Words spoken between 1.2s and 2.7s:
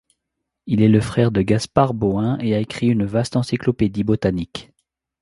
de Gaspard Bauhin et a